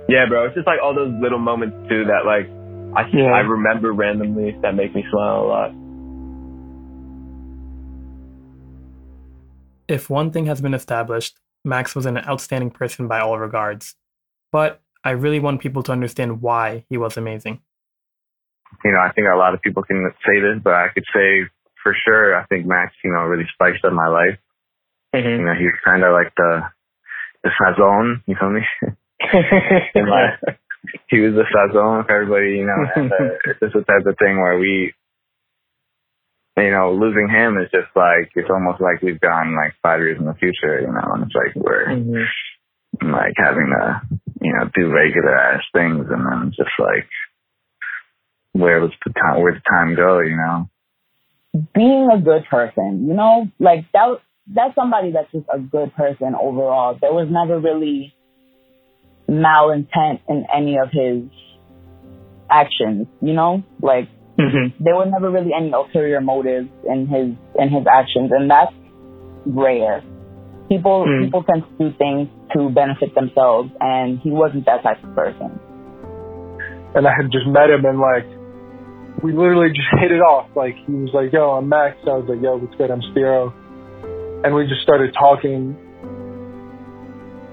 yeah, 0.09 0.25
bro, 0.27 0.45
it's 0.45 0.55
just 0.55 0.67
like 0.67 0.79
all 0.81 0.93
those 0.93 1.13
little 1.21 1.39
moments 1.39 1.75
too 1.89 2.05
that 2.05 2.25
like 2.25 2.49
I 2.97 3.07
Yeah. 3.13 3.31
I 3.31 3.39
remember 3.41 3.91
randomly 3.93 4.55
that 4.61 4.75
make 4.75 4.93
me 4.93 5.05
smile 5.09 5.41
a 5.41 5.47
lot. 5.47 5.71
If 9.91 10.09
one 10.09 10.31
thing 10.31 10.45
has 10.45 10.61
been 10.61 10.73
established, 10.73 11.37
Max 11.65 11.95
was 11.95 12.05
an 12.05 12.17
outstanding 12.17 12.71
person 12.71 13.09
by 13.09 13.19
all 13.19 13.37
regards. 13.37 13.95
But 14.51 14.79
I 15.03 15.11
really 15.11 15.39
want 15.39 15.61
people 15.61 15.83
to 15.83 15.91
understand 15.91 16.41
why 16.41 16.85
he 16.89 16.97
was 16.97 17.17
amazing. 17.17 17.59
you 18.85 18.91
know, 18.91 18.99
I 18.99 19.11
think 19.11 19.27
a 19.27 19.37
lot 19.37 19.53
of 19.53 19.61
people 19.61 19.83
can 19.83 20.09
say 20.25 20.39
this, 20.39 20.59
but 20.63 20.73
I 20.73 20.87
could 20.93 21.03
say 21.13 21.49
for 21.83 21.95
sure, 22.05 22.35
I 22.35 22.45
think 22.45 22.65
Max, 22.65 22.93
you 23.03 23.11
know, 23.11 23.19
really 23.19 23.47
spiced 23.53 23.83
up 23.83 23.91
my 23.91 24.07
life. 24.07 24.37
You 25.13 25.43
know, 25.43 25.53
he 25.53 25.65
was 25.65 25.75
kind 25.83 26.03
of 26.03 26.13
like 26.13 26.33
the, 26.37 26.61
the 27.43 27.49
sazon, 27.59 28.23
you 28.27 28.35
feel 28.39 28.49
me? 28.49 28.61
In 29.95 30.07
my, 30.07 30.37
he 31.09 31.19
was 31.19 31.33
the 31.33 31.43
sazon 31.53 32.05
for 32.05 32.15
everybody, 32.15 32.57
you 32.57 32.65
know, 32.65 32.85
and 32.95 33.11
uh, 33.11 33.35
it's 33.45 33.59
just 33.59 33.73
the 33.73 33.83
type 33.83 34.05
of 34.05 34.17
thing 34.17 34.39
where 34.39 34.57
we, 34.57 34.93
you 36.57 36.71
know, 36.71 36.93
losing 36.93 37.29
him 37.29 37.57
is 37.57 37.71
just 37.71 37.95
like, 37.95 38.31
it's 38.35 38.49
almost 38.49 38.81
like 38.81 39.01
we've 39.01 39.21
gone 39.21 39.55
like 39.55 39.73
five 39.81 39.99
years 39.99 40.19
in 40.19 40.25
the 40.25 40.33
future, 40.35 40.81
you 40.81 40.87
know, 40.87 41.13
and 41.13 41.23
it's 41.23 41.35
like 41.35 41.55
we're 41.55 41.87
mm-hmm. 41.87 43.11
like 43.11 43.33
having 43.37 43.71
to, 43.71 44.01
you 44.41 44.53
know, 44.53 44.69
do 44.75 44.91
regular 44.91 45.37
ass 45.37 45.63
things 45.73 46.05
and 46.09 46.25
then 46.25 46.47
it's 46.47 46.57
just 46.57 46.75
like, 46.79 47.07
where 48.53 48.81
was 48.81 48.91
the 49.05 49.13
time, 49.13 49.41
where'd 49.41 49.55
the 49.55 49.69
time 49.69 49.95
go, 49.95 50.19
you 50.19 50.35
know? 50.35 50.69
being 51.73 52.09
a 52.11 52.19
good 52.19 52.45
person, 52.49 53.07
you 53.07 53.13
know, 53.13 53.47
like 53.59 53.85
that, 53.93 54.17
that's 54.47 54.75
somebody 54.75 55.11
that's 55.11 55.31
just 55.31 55.45
a 55.53 55.59
good 55.59 55.93
person 55.95 56.33
overall. 56.39 56.97
There 56.99 57.13
was 57.13 57.27
never 57.29 57.59
really 57.59 58.13
malintent 59.29 60.21
in 60.29 60.45
any 60.53 60.77
of 60.77 60.89
his 60.91 61.23
actions, 62.49 63.07
you 63.21 63.33
know, 63.33 63.63
like 63.81 64.09
mm-hmm. 64.41 64.83
there 64.83 64.95
were 64.95 65.05
never 65.05 65.29
really 65.29 65.51
any 65.53 65.71
ulterior 65.71 66.21
motives 66.21 66.69
in 66.87 67.07
his 67.07 67.35
in 67.59 67.69
his 67.69 67.85
actions, 67.85 68.31
and 68.31 68.49
that's 68.49 68.73
rare. 69.45 70.01
People 70.69 71.05
mm. 71.07 71.25
people 71.25 71.43
tend 71.43 71.63
to 71.63 71.73
do 71.77 71.97
things 71.97 72.29
to 72.53 72.69
benefit 72.69 73.13
themselves, 73.15 73.71
and 73.79 74.19
he 74.19 74.31
wasn't 74.31 74.65
that 74.65 74.83
type 74.83 75.03
of 75.03 75.15
person. 75.15 75.59
And 76.95 77.07
I 77.07 77.11
had 77.15 77.31
just 77.31 77.47
met 77.47 77.69
him, 77.69 77.85
and 77.85 77.99
like 77.99 78.27
we 79.23 79.33
literally 79.33 79.69
just 79.69 79.87
hit 79.99 80.11
it 80.11 80.21
off. 80.21 80.49
Like 80.55 80.75
he 80.85 80.93
was 80.93 81.11
like, 81.13 81.33
"Yo, 81.33 81.51
I'm 81.51 81.69
Max." 81.69 81.97
I 82.07 82.17
was 82.17 82.25
like, 82.27 82.41
"Yo, 82.41 82.57
what's 82.57 82.75
good? 82.75 82.91
I'm 82.91 83.01
Spiro," 83.11 83.53
and 84.43 84.55
we 84.55 84.67
just 84.67 84.81
started 84.81 85.13
talking. 85.13 85.77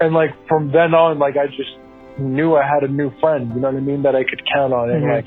And 0.01 0.15
like 0.15 0.31
from 0.47 0.71
then 0.71 0.95
on, 0.95 1.19
like 1.19 1.35
I 1.37 1.47
just 1.49 1.75
knew 2.19 2.55
I 2.55 2.63
had 2.63 2.89
a 2.89 2.93
new 2.93 3.11
friend. 3.21 3.51
You 3.55 3.61
know 3.61 3.71
what 3.71 3.77
I 3.77 3.81
mean? 3.81 4.03
That 4.03 4.15
I 4.15 4.23
could 4.23 4.43
count 4.47 4.73
on, 4.73 4.91
and 4.91 5.03
mm-hmm. 5.03 5.27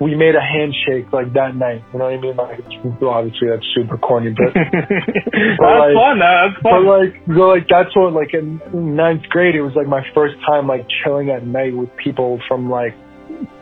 we 0.00 0.14
made 0.14 0.34
a 0.34 0.40
handshake 0.40 1.12
like 1.12 1.32
that 1.34 1.54
night. 1.54 1.82
You 1.92 1.98
know 1.98 2.06
what 2.06 2.14
I 2.14 2.20
mean? 2.20 2.36
Like 2.36 2.60
obviously 3.02 3.48
that's 3.48 3.66
super 3.74 3.96
corny, 3.98 4.34
but, 4.36 4.52
but 4.54 4.62
that's 4.62 5.60
like, 5.60 5.94
fun. 5.94 6.18
That's 6.18 6.56
fun. 6.62 6.72
But 6.72 6.82
like, 6.82 7.12
so 7.26 7.42
like 7.46 7.66
that's 7.68 7.94
what 7.96 8.12
like 8.12 8.34
in 8.34 8.60
ninth 8.74 9.22
grade, 9.30 9.54
it 9.54 9.62
was 9.62 9.74
like 9.74 9.86
my 9.86 10.02
first 10.14 10.34
time 10.46 10.66
like 10.66 10.86
chilling 11.02 11.30
at 11.30 11.46
night 11.46 11.76
with 11.76 11.94
people 11.96 12.40
from 12.48 12.70
like 12.70 12.94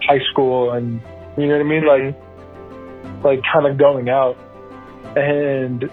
high 0.08 0.20
school, 0.32 0.72
and 0.72 1.00
you 1.36 1.46
know 1.46 1.58
what 1.58 1.66
I 1.66 1.68
mean? 1.68 1.86
Like, 1.86 2.02
mm-hmm. 2.02 3.26
like 3.26 3.40
kind 3.52 3.66
of 3.66 3.78
going 3.78 4.08
out, 4.08 4.36
and 5.16 5.84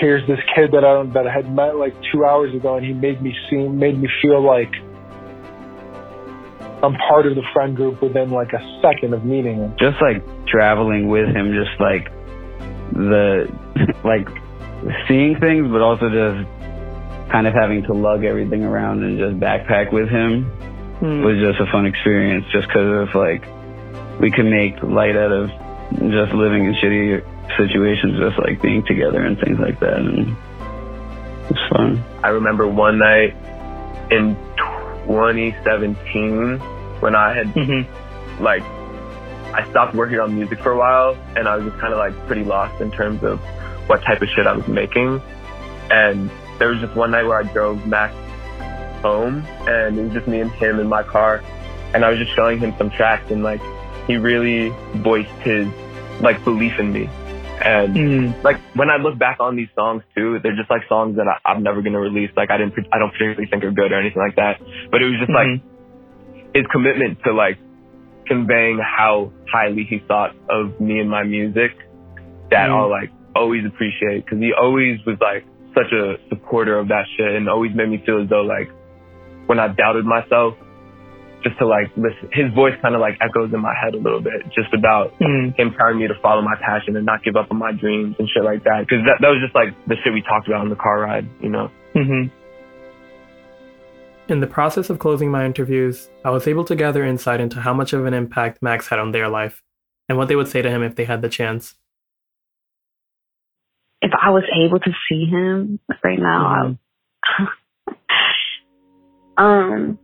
here's 0.00 0.26
this 0.28 0.38
kid 0.54 0.72
that 0.72 0.84
I 0.84 0.92
don't 0.92 1.12
that 1.14 1.26
I 1.26 1.32
had 1.32 1.50
met 1.54 1.76
like 1.76 1.94
two 2.12 2.24
hours 2.24 2.54
ago, 2.54 2.76
and 2.76 2.84
he 2.84 2.92
made 2.92 3.22
me 3.22 3.34
seem 3.48 3.78
made 3.78 3.98
me 3.98 4.08
feel 4.20 4.44
like 4.44 4.72
I'm 6.82 6.94
part 6.94 7.26
of 7.26 7.34
the 7.34 7.42
friend 7.52 7.74
group 7.74 8.00
within 8.00 8.30
like 8.30 8.52
a 8.52 8.80
second 8.82 9.12
of 9.14 9.24
meeting 9.24 9.56
him. 9.56 9.74
Just 9.78 10.00
like 10.00 10.22
traveling 10.46 11.08
with 11.08 11.26
him, 11.34 11.52
just 11.52 11.80
like 11.80 12.12
the 12.92 13.50
like 14.04 14.28
seeing 15.08 15.38
things, 15.40 15.68
but 15.70 15.80
also 15.80 16.08
just 16.08 16.48
kind 17.30 17.46
of 17.46 17.54
having 17.54 17.82
to 17.82 17.92
lug 17.92 18.24
everything 18.24 18.64
around 18.64 19.02
and 19.02 19.18
just 19.18 19.38
backpack 19.40 19.92
with 19.92 20.08
him 20.08 20.44
hmm. 21.00 21.22
was 21.22 21.36
just 21.38 21.60
a 21.60 21.70
fun 21.70 21.86
experience. 21.86 22.44
Just 22.52 22.68
because 22.68 23.08
of 23.08 23.14
like 23.14 23.42
we 24.20 24.30
could 24.30 24.46
make 24.46 24.80
light 24.82 25.16
out 25.16 25.32
of 25.32 25.50
just 25.90 26.32
living 26.32 26.64
in 26.64 26.74
shitty 26.74 27.56
situations, 27.56 28.18
just 28.18 28.38
like 28.38 28.62
being 28.62 28.84
together 28.86 29.24
and 29.24 29.38
things 29.40 29.58
like 29.58 29.80
that, 29.80 29.98
and 29.98 30.36
it's 31.50 31.60
fun. 31.74 32.04
I 32.22 32.28
remember 32.28 32.68
one 32.68 32.98
night 32.98 33.34
in 34.10 34.36
2017 35.08 36.58
when 37.00 37.16
I 37.16 37.34
had 37.34 37.46
mm-hmm. 37.48 38.42
like 38.42 38.62
I 39.54 39.68
stopped 39.70 39.94
working 39.94 40.20
on 40.20 40.34
music 40.34 40.60
for 40.60 40.72
a 40.72 40.76
while 40.76 41.16
and 41.34 41.48
I 41.48 41.56
was 41.56 41.64
just 41.64 41.78
kind 41.80 41.92
of 41.92 41.98
like 41.98 42.14
pretty 42.26 42.44
lost 42.44 42.80
in 42.80 42.90
terms 42.90 43.24
of 43.24 43.40
what 43.88 44.02
type 44.02 44.20
of 44.20 44.28
shit 44.28 44.46
I 44.46 44.52
was 44.52 44.68
making. 44.68 45.22
And 45.90 46.30
there 46.58 46.68
was 46.68 46.80
just 46.80 46.94
one 46.94 47.10
night 47.12 47.24
where 47.24 47.38
I 47.38 47.50
drove 47.50 47.86
Max 47.86 48.14
home 49.00 49.46
and 49.66 49.98
it 49.98 50.02
was 50.02 50.12
just 50.12 50.28
me 50.28 50.40
and 50.40 50.50
him 50.52 50.78
in 50.78 50.88
my 50.88 51.02
car 51.02 51.42
and 51.94 52.04
I 52.04 52.10
was 52.10 52.18
just 52.18 52.34
showing 52.34 52.58
him 52.58 52.74
some 52.76 52.90
tracks 52.90 53.30
and 53.30 53.42
like 53.42 53.62
he 54.06 54.16
really 54.16 54.70
voiced 54.96 55.30
his 55.40 55.66
like 56.20 56.44
belief 56.44 56.78
in 56.78 56.92
me 56.92 57.08
and 57.62 57.96
mm. 57.96 58.44
like 58.44 58.56
when 58.74 58.90
I 58.90 58.96
look 58.96 59.18
back 59.18 59.38
on 59.40 59.56
these 59.56 59.68
songs 59.74 60.02
too, 60.14 60.38
they're 60.42 60.56
just 60.56 60.70
like 60.70 60.82
songs 60.88 61.16
that 61.16 61.26
I, 61.28 61.52
am 61.52 61.62
never 61.62 61.82
gonna 61.82 62.00
release. 62.00 62.30
Like 62.36 62.50
I 62.50 62.58
didn't, 62.58 62.74
I 62.92 62.98
don't 62.98 63.10
particularly 63.10 63.46
think 63.50 63.64
are 63.64 63.70
good 63.70 63.92
or 63.92 64.00
anything 64.00 64.22
like 64.22 64.36
that. 64.36 64.60
But 64.90 65.02
it 65.02 65.06
was 65.06 65.18
just 65.18 65.30
mm-hmm. 65.30 65.62
like 65.62 66.54
his 66.54 66.66
commitment 66.70 67.18
to 67.24 67.32
like 67.32 67.58
conveying 68.26 68.78
how 68.78 69.32
highly 69.50 69.84
he 69.88 69.98
thought 70.06 70.36
of 70.48 70.80
me 70.80 71.00
and 71.00 71.10
my 71.10 71.24
music 71.24 71.72
that 72.50 72.68
mm. 72.68 72.76
I'll 72.76 72.90
like 72.90 73.10
always 73.34 73.64
appreciate 73.66 74.24
because 74.24 74.38
he 74.38 74.52
always 74.52 74.98
was 75.06 75.16
like 75.20 75.44
such 75.74 75.92
a 75.92 76.16
supporter 76.28 76.78
of 76.78 76.88
that 76.88 77.04
shit 77.16 77.34
and 77.34 77.48
always 77.48 77.74
made 77.74 77.88
me 77.88 78.02
feel 78.04 78.22
as 78.22 78.28
though 78.28 78.42
like 78.42 78.70
when 79.46 79.58
I 79.58 79.68
doubted 79.68 80.04
myself, 80.04 80.54
just 81.42 81.58
to 81.58 81.66
like 81.66 81.88
listen. 81.96 82.28
His 82.32 82.52
voice 82.54 82.74
kind 82.82 82.94
of 82.94 83.00
like 83.00 83.16
echoes 83.20 83.52
in 83.52 83.60
my 83.60 83.74
head 83.74 83.94
a 83.94 83.98
little 83.98 84.20
bit, 84.20 84.42
just 84.54 84.72
about 84.74 85.16
mm. 85.18 85.56
him 85.58 85.74
telling 85.78 85.98
me 85.98 86.08
to 86.08 86.14
follow 86.20 86.42
my 86.42 86.56
passion 86.60 86.96
and 86.96 87.06
not 87.06 87.22
give 87.22 87.36
up 87.36 87.50
on 87.50 87.58
my 87.58 87.72
dreams 87.72 88.16
and 88.18 88.28
shit 88.28 88.44
like 88.44 88.64
that. 88.64 88.80
Because 88.80 89.04
that 89.06 89.18
that 89.20 89.28
was 89.28 89.38
just 89.42 89.54
like 89.54 89.74
the 89.86 89.96
shit 90.02 90.12
we 90.12 90.22
talked 90.22 90.48
about 90.48 90.62
in 90.62 90.70
the 90.70 90.76
car 90.76 91.00
ride, 91.00 91.28
you 91.40 91.48
know. 91.48 91.70
Mm-hmm. 91.94 92.34
In 94.30 94.40
the 94.40 94.46
process 94.46 94.90
of 94.90 94.98
closing 94.98 95.30
my 95.30 95.46
interviews, 95.46 96.10
I 96.24 96.30
was 96.30 96.46
able 96.46 96.64
to 96.64 96.76
gather 96.76 97.04
insight 97.04 97.40
into 97.40 97.60
how 97.60 97.72
much 97.72 97.92
of 97.92 98.04
an 98.04 98.12
impact 98.12 98.62
Max 98.62 98.88
had 98.88 98.98
on 98.98 99.12
their 99.12 99.28
life, 99.28 99.62
and 100.08 100.18
what 100.18 100.28
they 100.28 100.36
would 100.36 100.48
say 100.48 100.60
to 100.60 100.70
him 100.70 100.82
if 100.82 100.96
they 100.96 101.04
had 101.04 101.22
the 101.22 101.28
chance. 101.28 101.74
If 104.00 104.12
I 104.20 104.30
was 104.30 104.44
able 104.54 104.78
to 104.80 104.90
see 105.08 105.24
him 105.24 105.80
right 106.04 106.18
now, 106.18 106.76
mm-hmm. 107.26 107.44
I, 109.38 109.42
um 109.72 109.98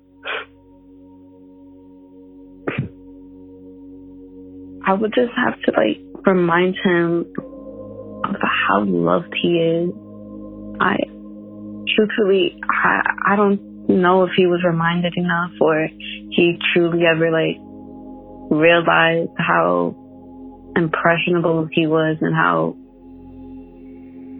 I 4.94 4.96
would 4.96 5.12
just 5.12 5.32
have 5.34 5.60
to 5.62 5.72
like 5.72 5.98
remind 6.24 6.76
him 6.76 7.26
of 8.24 8.36
how 8.40 8.84
loved 8.86 9.34
he 9.42 9.58
is. 9.58 9.90
I 10.80 10.94
truthfully, 11.96 12.60
I, 12.62 13.32
I 13.32 13.36
don't 13.36 13.88
know 13.88 14.22
if 14.22 14.30
he 14.36 14.46
was 14.46 14.62
reminded 14.64 15.14
enough 15.16 15.50
or 15.60 15.88
he 16.30 16.60
truly 16.72 17.02
ever 17.10 17.32
like 17.32 17.58
realized 18.52 19.30
how 19.36 19.96
impressionable 20.76 21.66
he 21.72 21.88
was 21.88 22.16
and 22.20 22.32
how 22.32 22.76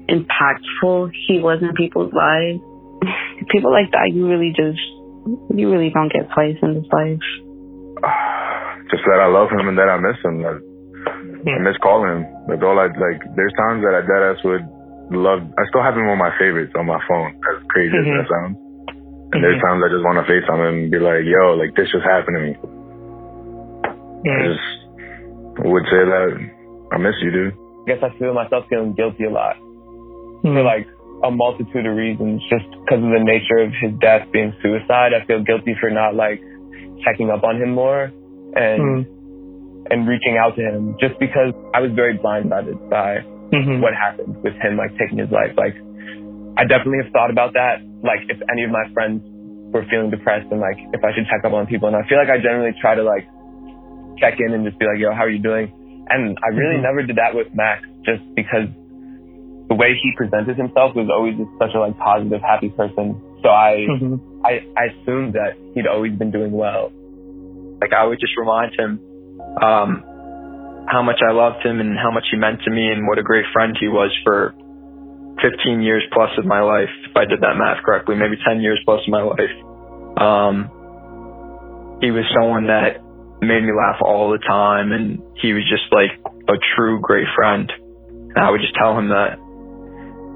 impactful 0.09 1.11
he 1.27 1.41
was 1.41 1.59
in 1.63 1.75
people's 1.75 2.13
lives. 2.15 2.61
People 3.51 3.73
like 3.73 3.91
that, 3.91 4.13
you 4.15 4.29
really 4.29 4.53
just, 4.55 4.79
you 5.53 5.69
really 5.69 5.91
don't 5.91 6.13
get 6.13 6.31
twice 6.33 6.57
in 6.63 6.75
this 6.75 6.87
life. 6.93 7.19
just 8.91 9.05
that 9.09 9.21
I 9.21 9.29
love 9.29 9.49
him 9.49 9.69
and 9.69 9.77
that 9.79 9.89
I 9.89 9.97
miss 9.97 10.19
him. 10.21 10.43
That 10.43 10.59
I 11.45 11.61
miss 11.61 11.77
calling 11.81 12.09
him. 12.09 12.23
That's 12.49 12.65
all 12.65 12.77
I 12.81 12.89
like. 12.89 13.21
There's 13.37 13.55
times 13.57 13.85
that 13.85 13.97
I 13.97 14.03
dead 14.05 14.23
ass 14.33 14.41
would 14.45 14.65
love. 15.13 15.45
I 15.57 15.65
still 15.69 15.85
have 15.85 15.97
him 15.97 16.09
on 16.09 16.21
my 16.21 16.33
favorites 16.41 16.73
on 16.77 16.89
my 16.89 17.01
phone. 17.09 17.37
As 17.37 17.61
crazy 17.69 17.93
mm-hmm. 17.93 18.21
as 18.21 18.25
that 18.25 18.33
sounds. 18.33 18.57
And 19.33 19.43
there's 19.43 19.59
mm-hmm. 19.61 19.67
times 19.67 19.81
I 19.85 19.91
just 19.93 20.05
want 20.05 20.17
to 20.21 20.27
FaceTime 20.29 20.61
him 20.63 20.77
and 20.87 20.91
be 20.93 21.01
like, 21.01 21.25
"Yo, 21.27 21.57
like 21.57 21.73
this 21.77 21.91
just 21.93 22.07
happened 22.07 22.37
to 22.39 22.43
me." 22.45 22.53
I 24.25 24.41
just 24.49 24.67
would 25.69 25.85
say 25.93 26.01
that 26.01 26.29
I 26.93 26.97
miss 26.97 27.17
you, 27.21 27.31
dude. 27.31 27.53
I 27.53 27.93
guess 27.93 28.01
I 28.01 28.11
feel 28.17 28.33
myself 28.33 28.65
feeling 28.73 28.97
guilty 28.97 29.25
a 29.25 29.33
lot 29.33 29.57
mm-hmm. 29.61 30.55
for 30.55 30.65
like 30.65 30.89
a 31.25 31.31
multitude 31.31 31.85
of 31.85 31.97
reasons. 31.97 32.41
Just 32.49 32.65
because 32.73 33.05
of 33.05 33.13
the 33.13 33.21
nature 33.21 33.61
of 33.61 33.73
his 33.77 33.93
death 34.01 34.29
being 34.33 34.57
suicide, 34.65 35.13
I 35.13 35.25
feel 35.29 35.45
guilty 35.45 35.77
for 35.77 35.91
not 35.91 36.15
like 36.15 36.41
checking 37.05 37.29
up 37.29 37.45
on 37.45 37.61
him 37.61 37.77
more 37.77 38.13
and 38.57 39.07
mm. 39.07 39.91
and 39.91 40.09
reaching 40.09 40.39
out 40.39 40.57
to 40.57 40.63
him 40.63 40.97
just 41.01 41.19
because 41.19 41.53
I 41.75 41.81
was 41.81 41.93
very 41.93 42.17
blindsided 42.19 42.79
by 42.89 43.23
mm-hmm. 43.51 43.81
what 43.83 43.95
happened 43.95 44.41
with 44.43 44.55
him 44.63 44.77
like 44.77 44.97
taking 44.99 45.19
his 45.19 45.31
life. 45.31 45.55
Like 45.59 45.75
I 46.57 46.65
definitely 46.65 47.03
have 47.03 47.13
thought 47.13 47.31
about 47.31 47.55
that. 47.55 47.83
Like 48.03 48.27
if 48.31 48.39
any 48.51 48.65
of 48.65 48.71
my 48.71 48.87
friends 48.95 49.23
were 49.75 49.85
feeling 49.91 50.11
depressed 50.11 50.47
and 50.51 50.61
like 50.63 50.79
if 50.95 51.03
I 51.03 51.11
should 51.15 51.27
check 51.27 51.43
up 51.43 51.53
on 51.53 51.67
people 51.67 51.91
and 51.91 51.97
I 51.99 52.07
feel 52.07 52.19
like 52.19 52.31
I 52.31 52.39
generally 52.39 52.75
try 52.79 52.95
to 52.95 53.03
like 53.03 53.27
check 54.23 54.39
in 54.39 54.55
and 54.55 54.65
just 54.65 54.79
be 54.79 54.87
like, 54.87 55.03
yo, 55.03 55.11
how 55.11 55.27
are 55.27 55.31
you 55.31 55.43
doing? 55.43 55.73
And 56.09 56.39
I 56.39 56.55
really 56.55 56.79
mm-hmm. 56.79 56.87
never 56.87 57.03
did 57.03 57.17
that 57.17 57.35
with 57.35 57.49
Max 57.55 57.83
just 58.07 58.23
because 58.37 58.71
the 59.69 59.75
way 59.75 59.97
he 59.97 60.13
presented 60.17 60.57
himself 60.57 60.95
was 60.95 61.09
always 61.09 61.35
just 61.35 61.51
such 61.59 61.73
a 61.75 61.81
like 61.81 61.97
positive, 61.99 62.41
happy 62.45 62.69
person. 62.69 63.17
So 63.43 63.49
I, 63.49 63.89
mm-hmm. 63.89 64.45
I, 64.45 64.63
I 64.77 64.93
assumed 64.93 65.35
that 65.35 65.57
he'd 65.75 65.89
always 65.89 66.13
been 66.15 66.31
doing 66.31 66.53
well. 66.53 66.93
Like 67.81 67.93
I 67.93 68.07
would 68.07 68.21
just 68.21 68.37
remind 68.37 68.73
him 68.79 69.01
um, 69.63 70.05
how 70.89 71.03
much 71.03 71.21
I 71.27 71.33
loved 71.33 71.65
him 71.65 71.81
and 71.81 71.97
how 71.99 72.11
much 72.11 72.25
he 72.31 72.37
meant 72.37 72.61
to 72.65 72.71
me 72.71 72.91
and 72.91 73.07
what 73.07 73.19
a 73.19 73.23
great 73.23 73.47
friend 73.53 73.77
he 73.79 73.89
was 73.89 74.13
for 74.25 74.55
15 75.43 75.83
years 75.83 76.03
plus 76.13 76.31
of 76.39 76.45
my 76.45 76.61
life. 76.61 76.93
If 77.09 77.17
I 77.17 77.25
did 77.25 77.41
that 77.41 77.57
math 77.57 77.83
correctly, 77.85 78.17
maybe 78.17 78.37
10 78.47 78.61
years 78.61 78.81
plus 78.85 79.01
of 79.07 79.11
my 79.11 79.23
life. 79.23 79.55
Um, 80.17 80.71
he 82.01 82.11
was 82.11 82.25
someone 82.33 82.69
that 82.69 83.03
made 83.41 83.63
me 83.65 83.73
laugh 83.73 84.01
all 84.01 84.31
the 84.31 84.39
time 84.39 84.93
and 84.93 85.21
he 85.41 85.53
was 85.53 85.65
just 85.69 85.91
like 85.93 86.13
a 86.49 86.57
true 86.77 87.01
great 87.01 87.27
friend. 87.35 87.71
And 88.35 88.39
I 88.39 88.51
would 88.51 88.61
just 88.61 88.75
tell 88.75 88.97
him 88.97 89.09
that. 89.09 89.39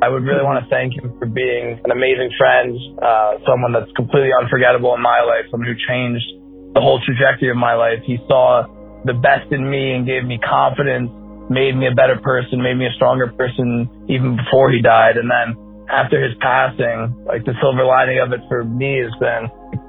I 0.00 0.08
would 0.08 0.22
really 0.22 0.46
want 0.46 0.62
to 0.62 0.68
thank 0.70 0.94
him 0.94 1.10
for 1.18 1.26
being 1.26 1.82
an 1.82 1.90
amazing 1.90 2.30
friend, 2.38 2.70
uh, 3.02 3.42
someone 3.42 3.74
that's 3.74 3.90
completely 3.98 4.30
unforgettable 4.30 4.94
in 4.94 5.02
my 5.02 5.26
life, 5.26 5.50
someone 5.50 5.66
who 5.66 5.74
changed 5.74 6.37
the 6.74 6.80
whole 6.80 7.00
trajectory 7.04 7.50
of 7.50 7.56
my 7.56 7.74
life. 7.74 8.02
He 8.04 8.18
saw 8.28 8.66
the 9.04 9.14
best 9.14 9.52
in 9.52 9.68
me 9.68 9.94
and 9.94 10.06
gave 10.06 10.24
me 10.24 10.38
confidence, 10.38 11.10
made 11.50 11.76
me 11.76 11.86
a 11.88 11.94
better 11.94 12.18
person, 12.20 12.62
made 12.62 12.76
me 12.76 12.86
a 12.86 12.94
stronger 12.96 13.28
person 13.32 13.88
even 14.08 14.36
before 14.36 14.70
he 14.70 14.82
died. 14.82 15.16
And 15.16 15.30
then 15.30 15.56
after 15.88 16.20
his 16.20 16.36
passing, 16.40 17.16
like 17.24 17.44
the 17.44 17.56
silver 17.60 17.84
lining 17.84 18.20
of 18.20 18.32
it 18.32 18.40
for 18.48 18.64
me 18.64 19.00
has 19.00 19.12
been 19.18 19.48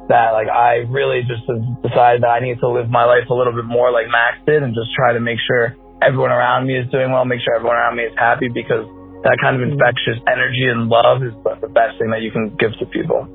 that 0.10 0.34
like 0.34 0.50
I 0.50 0.88
really 0.90 1.22
just 1.28 1.46
have 1.46 1.62
decided 1.86 2.24
that 2.26 2.34
I 2.34 2.40
need 2.42 2.60
to 2.60 2.70
live 2.70 2.90
my 2.90 3.06
life 3.06 3.30
a 3.30 3.36
little 3.36 3.54
bit 3.54 3.66
more 3.66 3.92
like 3.92 4.10
Max 4.10 4.42
did 4.48 4.64
and 4.64 4.74
just 4.74 4.90
try 4.96 5.14
to 5.14 5.22
make 5.22 5.38
sure 5.46 5.76
everyone 6.02 6.32
around 6.32 6.66
me 6.66 6.80
is 6.80 6.90
doing 6.90 7.12
well, 7.12 7.26
make 7.26 7.44
sure 7.44 7.56
everyone 7.56 7.78
around 7.78 7.96
me 7.96 8.08
is 8.08 8.16
happy 8.18 8.48
because 8.48 8.88
that 9.28 9.38
kind 9.44 9.60
of 9.60 9.62
mm-hmm. 9.62 9.76
infectious 9.76 10.18
energy 10.32 10.66
and 10.72 10.88
love 10.88 11.22
is 11.22 11.36
the 11.44 11.70
best 11.76 12.00
thing 12.00 12.10
that 12.16 12.24
you 12.24 12.32
can 12.32 12.56
give 12.56 12.72
to 12.80 12.88
people. 12.88 13.28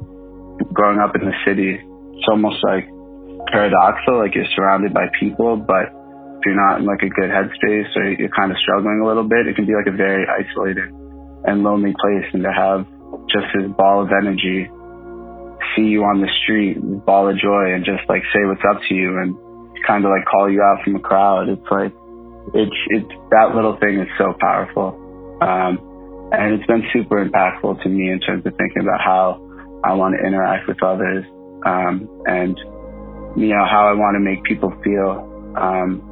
Growing 0.73 0.99
up 0.99 1.15
in 1.15 1.29
the 1.29 1.37
city, 1.45 1.77
it's 1.77 2.29
almost 2.29 2.59
like 2.65 2.89
paradoxical, 3.51 4.19
like 4.19 4.35
you're 4.35 4.49
surrounded 4.55 4.93
by 4.93 5.07
people, 5.19 5.57
but 5.57 5.93
if 6.39 6.43
you're 6.47 6.57
not 6.57 6.81
in 6.81 6.87
like 6.87 7.03
a 7.03 7.09
good 7.09 7.31
headspace 7.31 7.91
or 7.97 8.11
you're 8.13 8.33
kind 8.37 8.51
of 8.51 8.59
struggling 8.59 9.01
a 9.03 9.07
little 9.07 9.25
bit, 9.25 9.47
it 9.47 9.57
can 9.57 9.67
be 9.67 9.75
like 9.75 9.87
a 9.87 9.97
very 9.97 10.27
isolated 10.29 10.91
and 11.45 11.63
lonely 11.63 11.95
place. 12.01 12.27
And 12.33 12.43
to 12.43 12.53
have 12.53 12.87
just 13.29 13.47
this 13.55 13.71
ball 13.77 14.03
of 14.03 14.11
energy 14.13 14.69
see 15.77 15.83
you 15.83 16.05
on 16.05 16.21
the 16.21 16.31
street, 16.43 16.79
ball 17.05 17.29
of 17.29 17.37
joy, 17.39 17.75
and 17.75 17.85
just 17.85 18.03
like 18.09 18.23
say 18.33 18.45
what's 18.45 18.63
up 18.69 18.81
to 18.89 18.95
you 18.95 19.19
and 19.19 19.37
kind 19.87 20.05
of 20.05 20.11
like 20.11 20.25
call 20.25 20.51
you 20.51 20.63
out 20.63 20.83
from 20.85 20.95
the 20.95 20.99
crowd, 20.99 21.49
it's 21.49 21.71
like, 21.71 21.93
it's, 22.55 22.79
it's, 22.89 23.13
that 23.31 23.55
little 23.55 23.77
thing 23.79 23.99
is 23.99 24.09
so 24.19 24.35
powerful. 24.41 24.95
Um, 25.41 25.79
and 26.33 26.55
it's 26.55 26.67
been 26.67 26.85
super 26.93 27.25
impactful 27.25 27.83
to 27.83 27.89
me 27.89 28.11
in 28.11 28.21
terms 28.21 28.45
of 28.47 28.53
thinking 28.57 28.83
about 28.83 29.01
how 29.01 29.41
I 29.85 29.95
want 29.95 30.15
to 30.17 30.27
interact 30.27 30.69
with 30.69 30.83
others, 30.83 31.25
um, 31.67 32.09
and, 32.27 32.59
you 33.37 33.49
know, 33.49 33.65
how 33.65 33.89
I 33.89 33.95
want 33.95 34.15
to 34.17 34.23
make 34.23 34.43
people 34.45 34.71
feel, 34.83 35.27
um, 35.57 36.03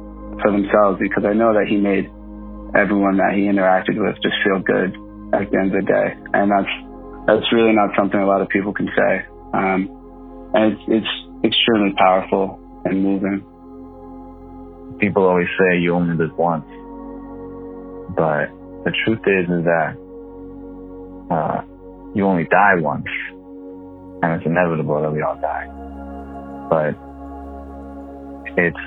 for 0.41 0.51
themselves 0.51 0.99
because 0.99 1.25
I 1.25 1.33
know 1.33 1.53
that 1.53 1.67
he 1.67 1.77
made 1.77 2.09
everyone 2.75 3.17
that 3.17 3.33
he 3.37 3.45
interacted 3.45 4.01
with 4.01 4.15
just 4.21 4.35
feel 4.43 4.59
good 4.59 4.95
at 5.33 5.49
the 5.51 5.57
end 5.57 5.75
of 5.75 5.85
the 5.85 5.87
day. 5.87 6.07
And 6.33 6.49
that's, 6.51 6.73
that's 7.27 7.47
really 7.53 7.73
not 7.73 7.95
something 7.97 8.19
a 8.19 8.25
lot 8.25 8.41
of 8.41 8.49
people 8.49 8.73
can 8.73 8.89
say. 8.91 9.25
Um, 9.53 10.51
and 10.53 10.73
it's, 10.73 10.83
it's 10.87 11.13
extremely 11.43 11.93
powerful 11.97 12.59
and 12.85 13.03
moving. 13.03 13.45
People 14.99 15.23
always 15.23 15.47
say 15.59 15.79
you 15.79 15.93
only 15.95 16.15
live 16.15 16.37
once, 16.37 16.65
but 18.15 18.49
the 18.85 18.91
truth 19.03 19.23
is 19.25 19.49
is 19.49 19.63
that 19.65 19.95
uh, 21.31 21.61
you 22.13 22.25
only 22.25 22.45
die 22.45 22.75
once, 22.77 23.07
and 24.21 24.33
it's 24.33 24.45
inevitable 24.45 25.01
that 25.01 25.11
we 25.11 25.21
all 25.21 25.35
die. 25.41 25.67
But 26.69 26.95
it's 28.57 28.85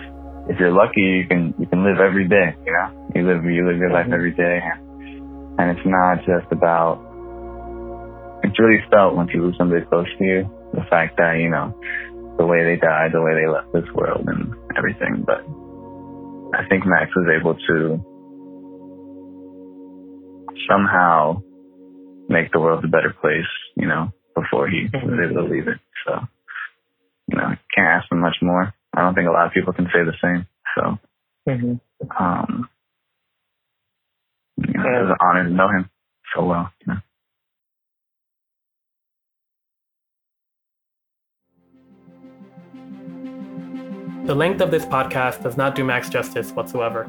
if 0.48 0.58
you're 0.60 0.72
lucky, 0.72 1.02
you 1.02 1.26
can 1.28 1.54
you 1.58 1.66
can 1.66 1.84
live 1.84 1.98
every 1.98 2.28
day. 2.28 2.54
You 2.64 2.72
know, 2.72 3.10
you 3.14 3.26
live 3.26 3.44
you 3.44 3.66
live 3.66 3.78
your 3.78 3.90
life 3.90 4.06
every 4.12 4.32
day, 4.32 4.60
and 5.58 5.70
it's 5.76 5.86
not 5.86 6.18
just 6.24 6.50
about. 6.52 7.02
It's 8.44 8.58
really 8.60 8.82
felt 8.90 9.16
when 9.16 9.28
you 9.28 9.42
lose 9.42 9.56
somebody 9.58 9.84
close 9.86 10.06
to 10.18 10.24
you. 10.24 10.50
The 10.72 10.84
fact 10.90 11.16
that 11.18 11.38
you 11.40 11.50
know 11.50 11.74
the 12.38 12.46
way 12.46 12.62
they 12.64 12.76
died, 12.76 13.12
the 13.12 13.22
way 13.22 13.34
they 13.34 13.48
left 13.50 13.72
this 13.72 13.90
world, 13.94 14.28
and 14.28 14.54
everything. 14.76 15.24
But 15.26 15.42
I 16.54 16.68
think 16.68 16.84
Max 16.86 17.10
was 17.16 17.26
able 17.32 17.54
to 17.54 18.00
somehow 20.68 21.42
make 22.28 22.52
the 22.52 22.60
world 22.60 22.84
a 22.84 22.88
better 22.88 23.14
place, 23.20 23.50
you 23.76 23.86
know, 23.86 24.12
before 24.34 24.68
he 24.68 24.86
mm-hmm. 24.86 25.10
was 25.10 25.30
able 25.30 25.46
to 25.46 25.52
leave 25.52 25.68
it. 25.68 25.78
So, 26.06 26.20
you 27.28 27.36
know, 27.38 27.48
can't 27.74 27.88
ask 27.88 28.08
for 28.08 28.16
much 28.16 28.36
more. 28.42 28.72
I 28.96 29.02
don't 29.02 29.14
think 29.14 29.28
a 29.28 29.30
lot 29.30 29.46
of 29.46 29.52
people 29.52 29.74
can 29.74 29.86
say 29.92 30.02
the 30.04 30.14
same. 30.22 30.46
So, 30.74 30.98
mm-hmm. 31.46 31.74
um, 32.18 32.68
you 34.56 34.72
know, 34.72 34.84
yeah. 34.84 34.98
it 34.98 35.02
was 35.02 35.10
an 35.10 35.16
honor 35.20 35.44
to 35.44 35.50
know 35.50 35.68
him 35.68 35.90
so 36.34 36.44
well. 36.44 36.72
You 36.80 36.94
know? 36.94 37.00
The 44.24 44.34
length 44.34 44.62
of 44.62 44.70
this 44.70 44.86
podcast 44.86 45.42
does 45.42 45.58
not 45.58 45.74
do 45.74 45.84
Max 45.84 46.08
justice 46.08 46.50
whatsoever. 46.52 47.06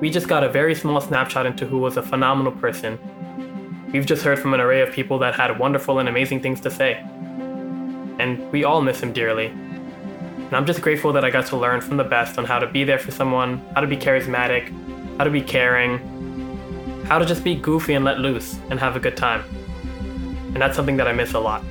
We 0.00 0.10
just 0.10 0.28
got 0.28 0.44
a 0.44 0.48
very 0.48 0.74
small 0.74 1.00
snapshot 1.00 1.46
into 1.46 1.66
who 1.66 1.78
was 1.78 1.96
a 1.96 2.02
phenomenal 2.02 2.52
person. 2.52 2.98
We've 3.92 4.06
just 4.06 4.22
heard 4.22 4.38
from 4.38 4.52
an 4.54 4.60
array 4.60 4.82
of 4.82 4.92
people 4.92 5.18
that 5.20 5.34
had 5.34 5.58
wonderful 5.58 5.98
and 5.98 6.08
amazing 6.08 6.42
things 6.42 6.60
to 6.60 6.70
say. 6.70 7.02
And 8.18 8.52
we 8.52 8.62
all 8.62 8.82
miss 8.82 9.00
him 9.00 9.12
dearly. 9.12 9.52
And 10.50 10.56
I'm 10.56 10.66
just 10.66 10.82
grateful 10.82 11.12
that 11.12 11.24
I 11.24 11.30
got 11.30 11.46
to 11.46 11.56
learn 11.56 11.80
from 11.80 11.96
the 11.96 12.02
best 12.02 12.36
on 12.36 12.44
how 12.44 12.58
to 12.58 12.66
be 12.66 12.82
there 12.82 12.98
for 12.98 13.12
someone, 13.12 13.58
how 13.72 13.80
to 13.80 13.86
be 13.86 13.96
charismatic, 13.96 14.68
how 15.16 15.22
to 15.22 15.30
be 15.30 15.40
caring, 15.40 17.04
how 17.04 17.20
to 17.20 17.24
just 17.24 17.44
be 17.44 17.54
goofy 17.54 17.94
and 17.94 18.04
let 18.04 18.18
loose 18.18 18.58
and 18.68 18.80
have 18.80 18.96
a 18.96 19.00
good 19.00 19.16
time. 19.16 19.44
And 20.52 20.56
that's 20.56 20.74
something 20.74 20.96
that 20.96 21.06
I 21.06 21.12
miss 21.12 21.34
a 21.34 21.38
lot. 21.38 21.62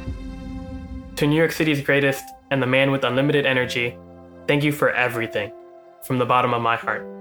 To 1.18 1.28
New 1.28 1.36
York 1.36 1.52
City's 1.52 1.82
greatest 1.82 2.24
and 2.52 2.62
the 2.62 2.68
man 2.68 2.90
with 2.90 3.04
unlimited 3.04 3.46
energy, 3.46 3.98
thank 4.48 4.64
you 4.64 4.72
for 4.72 4.92
everything 4.92 5.52
from 6.06 6.18
the 6.18 6.26
bottom 6.26 6.54
of 6.54 6.62
my 6.62 6.78
heart. 6.78 7.19